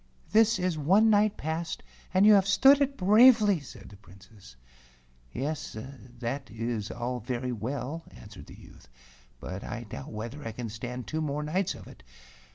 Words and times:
"That 0.31 0.57
is 0.57 0.79
one 0.79 1.11
night 1.11 1.37
passed, 1.37 1.83
and 2.11 2.25
you 2.25 2.33
have 2.33 2.47
stood 2.47 2.81
it 2.81 2.97
bravely," 2.97 3.59
said 3.59 3.89
the 3.89 3.97
Princess. 3.97 4.55
"Yes, 5.31 5.77
that 6.17 6.49
is 6.49 6.89
all 6.89 7.19
very 7.19 7.51
well," 7.51 8.01
answered 8.09 8.47
the 8.47 8.59
Youth," 8.59 8.87
but 9.39 9.63
I 9.63 9.83
doubt 9.83 10.09
whether 10.11 10.43
I 10.43 10.53
can 10.53 10.69
stand 10.69 11.05
two 11.05 11.21
185 11.21 11.21
A 11.21 11.21
DEMON 11.21 11.21
OF 11.21 11.21
THE 11.21 11.21
MOUNTAIN 11.21 11.25
more 11.27 11.43
nights 11.53 11.75
of 11.75 11.87
it. 11.87 12.03